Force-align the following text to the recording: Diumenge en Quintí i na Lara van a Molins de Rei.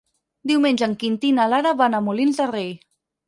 Diumenge 0.51 0.85
en 0.87 0.95
Quintí 1.03 1.29
i 1.33 1.35
na 1.41 1.45
Lara 1.53 1.75
van 1.83 1.97
a 1.97 2.01
Molins 2.07 2.43
de 2.43 2.51
Rei. 2.55 2.73